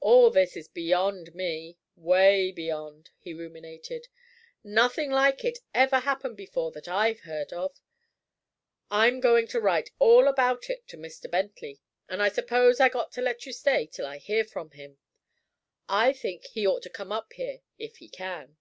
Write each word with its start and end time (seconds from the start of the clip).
"All 0.00 0.28
this 0.30 0.58
is 0.58 0.68
beyond 0.68 1.34
me 1.34 1.78
way 1.96 2.52
beyond," 2.52 3.12
he 3.16 3.32
ruminated. 3.32 4.08
"Nothing 4.62 5.10
like 5.10 5.42
it 5.42 5.60
ever 5.72 6.00
happened 6.00 6.36
before 6.36 6.70
that 6.72 6.86
I've 6.86 7.20
heard 7.20 7.50
of. 7.50 7.80
I'm 8.90 9.20
going 9.20 9.46
to 9.46 9.60
write 9.62 9.90
all 9.98 10.28
about 10.28 10.68
it 10.68 10.86
to 10.88 10.98
Mr. 10.98 11.30
Bentley, 11.30 11.80
and 12.10 12.20
I 12.22 12.28
suppose 12.28 12.78
I 12.78 12.90
got 12.90 13.10
to 13.12 13.22
let 13.22 13.46
you 13.46 13.54
stay 13.54 13.86
till 13.86 14.04
I 14.04 14.18
hear 14.18 14.44
from 14.44 14.72
him. 14.72 14.98
I 15.88 16.12
think 16.12 16.44
he 16.48 16.66
ought 16.66 16.82
to 16.82 16.90
come 16.90 17.10
up 17.10 17.32
here, 17.32 17.62
if 17.78 17.96
he 17.96 18.10
can." 18.10 18.58